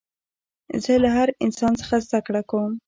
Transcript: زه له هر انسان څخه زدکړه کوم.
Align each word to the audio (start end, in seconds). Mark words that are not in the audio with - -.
زه 0.83 0.93
له 1.03 1.09
هر 1.17 1.29
انسان 1.45 1.73
څخه 1.81 1.95
زدکړه 2.07 2.41
کوم. 2.49 2.71